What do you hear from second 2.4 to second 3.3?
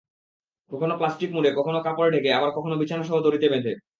কখনো বিছানাসহ